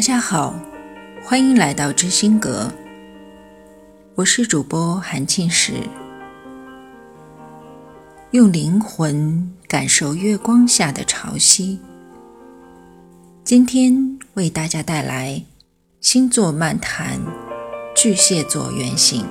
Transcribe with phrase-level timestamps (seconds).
[0.00, 0.58] 大家好，
[1.22, 2.72] 欢迎来到知心阁，
[4.14, 5.74] 我是主播韩庆石。
[8.30, 11.76] 用灵魂感受月光下的潮汐。
[13.44, 15.44] 今天为大家带来
[16.00, 17.20] 星座漫谈
[17.94, 19.26] 巨蟹座原型。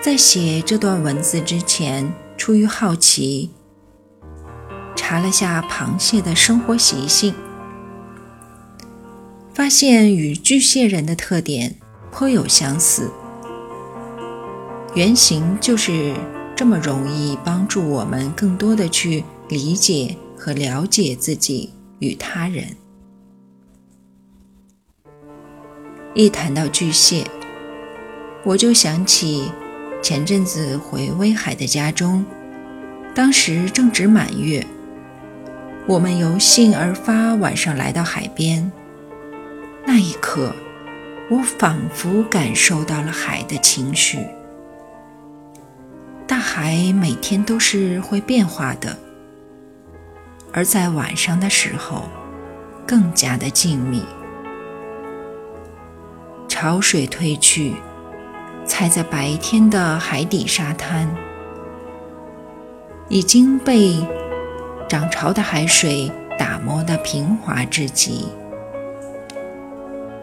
[0.00, 3.50] 在写这段文字之前，出于好奇。
[5.00, 7.34] 查了下螃蟹的生活习性，
[9.54, 11.74] 发现与巨蟹人的特点
[12.12, 13.10] 颇有相似。
[14.94, 16.14] 原型就是
[16.54, 22.76] 这么容易帮助我们更多的去理解和了解自己与他人。
[26.12, 27.24] 一谈到巨蟹，
[28.44, 29.50] 我就想起
[30.02, 32.24] 前阵子回威海的家中，
[33.14, 34.64] 当时正值满月。
[35.86, 38.70] 我们由兴而发，晚上来到海边。
[39.84, 40.52] 那一刻，
[41.28, 44.18] 我仿佛感受到了海的情绪。
[46.28, 48.96] 大海每天都是会变化的，
[50.52, 52.04] 而在晚上的时候，
[52.86, 54.02] 更加的静谧。
[56.46, 57.74] 潮水退去，
[58.64, 61.08] 踩在白天的海底沙滩，
[63.08, 63.96] 已经被。
[64.90, 68.26] 涨潮的海水打磨得平滑至极，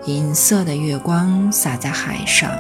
[0.04, 2.52] 银色的月光洒在海上，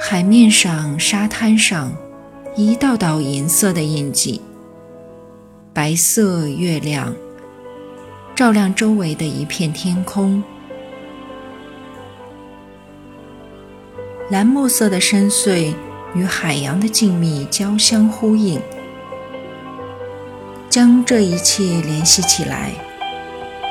[0.00, 1.92] 海面上、沙滩上，
[2.54, 4.40] 一道道银色的印记。
[5.74, 7.14] 白色月亮
[8.34, 10.42] 照亮周围的一片天空，
[14.30, 15.74] 蓝墨色的深邃
[16.14, 18.58] 与海洋的静谧交相呼应。
[20.76, 22.70] 将这一切联系起来，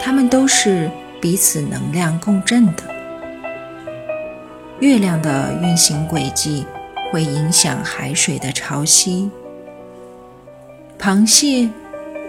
[0.02, 0.90] 它们都是
[1.22, 2.84] 彼此能量共振的。
[4.80, 6.66] 月亮的运行轨迹
[7.12, 9.30] 会影响海水的潮汐。
[10.98, 11.70] 螃蟹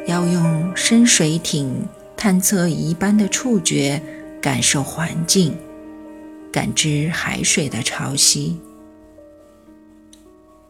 [0.07, 4.03] 要用深水艇探测仪般的触觉
[4.43, 5.57] 感受环境，
[6.53, 8.57] 感知海水的潮汐，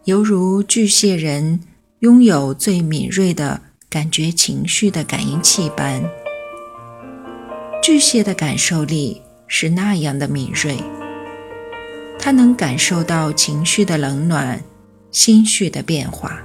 [0.05, 1.59] 犹如巨蟹人
[1.99, 3.63] 拥有最敏锐的。
[3.89, 6.03] 感觉情绪的感应器般，
[7.81, 10.75] 巨蟹的感受力是那样的敏锐，
[12.19, 14.61] 它能感受到情绪的冷暖、
[15.09, 16.37] 心绪的变化，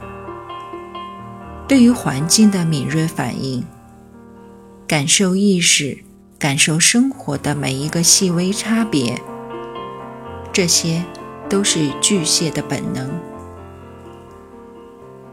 [1.67, 3.65] 对于环境的敏锐反应，
[4.87, 5.99] 感受意识，
[6.39, 9.21] 感受生活的每一个细微差别，
[10.53, 11.03] 这些
[11.51, 13.11] 都是巨蟹的本能，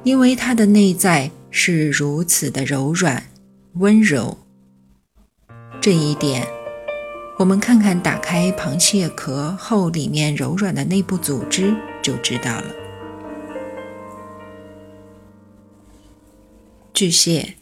[0.01, 1.29] 因为它的内在。
[1.51, 3.23] 是如此的柔软、
[3.73, 4.37] 温柔。
[5.81, 6.45] 这一点，
[7.37, 12.65] 我们看看打开螃蟹壳后里面柔软的内部组织就知道了。
[16.93, 17.55] 巨蟹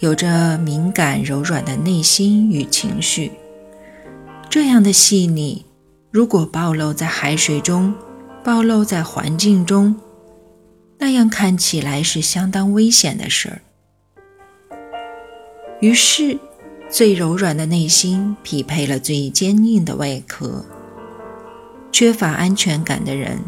[0.00, 3.30] 有着敏感柔软的内心与情绪，
[4.50, 5.64] 这样的细腻，
[6.10, 7.94] 如果暴露在海水中，
[8.42, 9.94] 暴露在环境中。
[10.98, 13.60] 那样看起来是相当危险的事儿。
[15.80, 16.38] 于是，
[16.88, 20.64] 最柔软的内心匹配了最坚硬的外壳。
[21.92, 23.38] 缺乏安全感的人，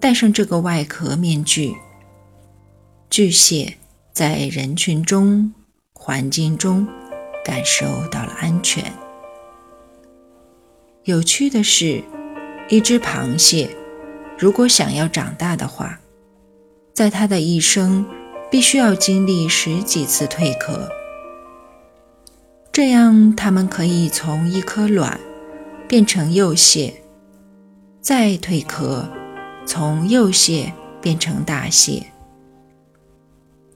[0.00, 1.76] 戴上这个外壳面具。
[3.10, 3.76] 巨蟹
[4.12, 5.52] 在人群中、
[5.92, 6.86] 环境中
[7.44, 8.92] 感受到了安全。
[11.04, 12.02] 有趣的是，
[12.68, 13.70] 一只螃蟹
[14.36, 16.00] 如果想要长大的话，
[16.96, 18.06] 在他的一生，
[18.50, 20.90] 必须要经历十几次蜕壳，
[22.72, 25.20] 这样他们可以从一颗卵
[25.86, 27.02] 变成幼蟹，
[28.00, 29.06] 再蜕壳，
[29.66, 30.72] 从幼蟹
[31.02, 32.06] 变成大蟹。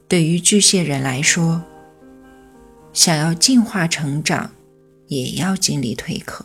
[0.09, 1.61] 对于巨蟹人来说，
[2.95, 4.51] 想要进化成长，
[5.09, 6.43] 也要经历蜕壳，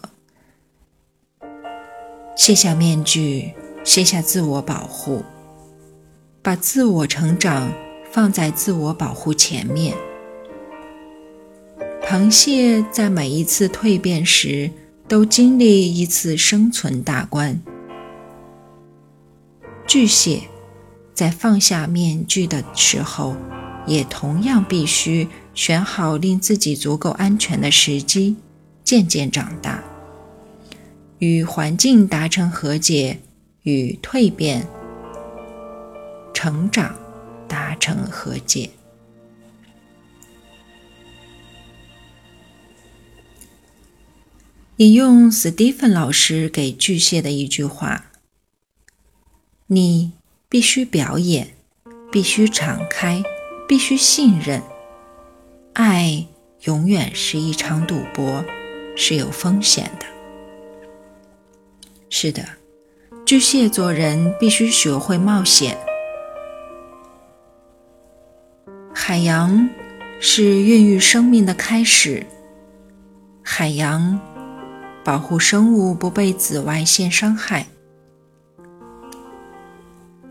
[2.35, 3.53] 卸下面具，
[3.85, 5.23] 卸下自我保护。
[6.45, 7.73] 把自我成长
[8.11, 9.95] 放在自我保护前面。
[12.03, 14.69] 螃蟹在每一次蜕变时，
[15.07, 17.59] 都经历一次生存大关。
[19.87, 20.43] 巨蟹
[21.15, 23.35] 在放下面具的时候，
[23.87, 28.35] 也同样必须选好令自己足够安全的时机，
[28.83, 29.83] 渐渐长大，
[31.17, 33.17] 与环境达成和解，
[33.63, 34.67] 与蜕变。
[36.35, 36.93] 成长，
[37.47, 38.69] 达成和解。
[44.75, 48.11] 引用斯蒂芬老师给巨蟹的一句话
[49.67, 50.11] ：“你
[50.49, 51.55] 必须表演，
[52.11, 53.23] 必须敞开，
[53.65, 54.61] 必须信任。
[55.71, 56.27] 爱
[56.63, 58.43] 永远是一场赌博，
[58.97, 60.05] 是有风险的。”
[62.11, 62.45] 是的，
[63.25, 65.77] 巨蟹座人必须学会冒险，
[69.07, 69.69] 海洋
[70.19, 72.25] 是孕育生命的开始。
[73.43, 74.19] 海洋
[75.03, 77.67] 保护生物不被紫外线伤害。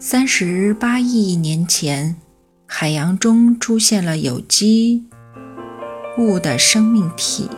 [0.01, 2.17] 三十八亿年前，
[2.67, 5.05] 海洋中出现了有机
[6.19, 7.49] 物的生命体。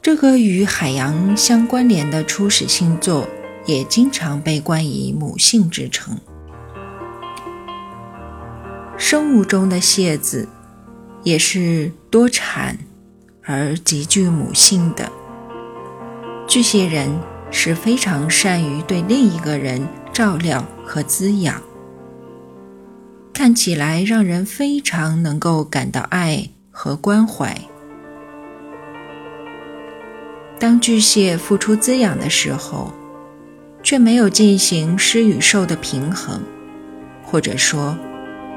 [0.00, 3.26] 这个与海洋相关联的初始星座，
[3.66, 6.16] 也经常被冠以母性之称。
[8.98, 10.48] 生物中的蟹子，
[11.22, 12.76] 也是多产
[13.44, 15.10] 而极具母性的。
[16.48, 17.08] 巨蟹人
[17.52, 21.62] 是非常善于对另一个人照料和滋养，
[23.32, 27.56] 看起来让人非常能够感到爱和关怀。
[30.58, 32.92] 当巨蟹付出滋养的时候，
[33.80, 36.42] 却没有进行施与受的平衡，
[37.22, 37.96] 或者说，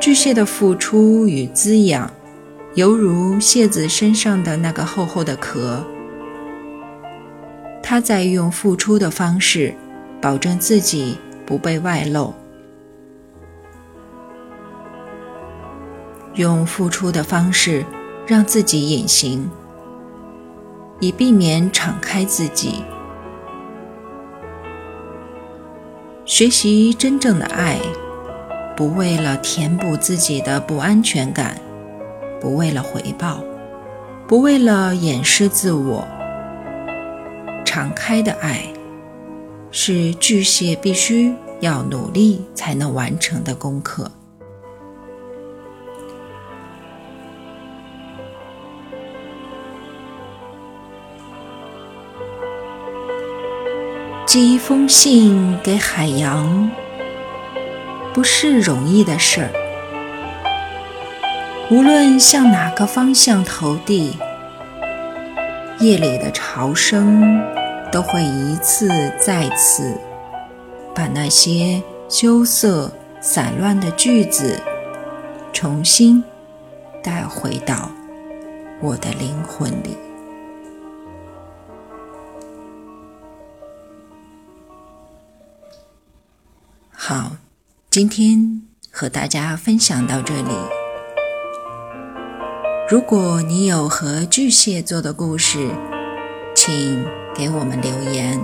[0.02, 2.12] 巨蟹的付出与滋养，
[2.74, 5.86] 犹如蟹子身上的那个厚厚的壳，
[7.84, 9.76] 它在用付出的方式，
[10.20, 12.34] 保证自己不被外露，
[16.34, 17.86] 用付出的方式
[18.26, 19.48] 让自己隐形。
[21.00, 22.84] 以避免敞开自己，
[26.26, 27.80] 学习真正的爱，
[28.76, 31.56] 不为了填补自己的不安全感，
[32.40, 33.44] 不为了回报，
[34.28, 36.08] 不为了掩饰自我。
[37.64, 38.64] 敞开的爱，
[39.72, 44.12] 是巨蟹必须要努力才能完成的功课。
[54.26, 56.72] 寄一封信给海洋，
[58.14, 59.50] 不是容易的事儿。
[61.70, 64.18] 无论向哪个方向投递，
[65.80, 67.42] 夜里的潮声
[67.92, 69.98] 都会一次再次
[70.94, 72.92] 把那些羞涩
[73.22, 74.60] 散乱的句子
[75.54, 76.22] 重新
[77.02, 77.90] 带回到
[78.82, 79.96] 我的灵魂里。
[86.92, 87.32] 好，
[87.92, 90.54] 今天和大家分享到这里。
[92.90, 95.70] 如果你有和巨蟹座的故事，
[96.56, 97.06] 请
[97.36, 98.40] 给我们留言。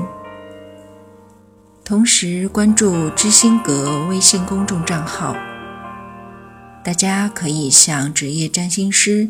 [1.85, 5.33] 同时关注知心阁微信公众账号，
[6.83, 9.29] 大家可以向职业占星师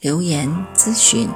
[0.00, 1.28] 留言咨询。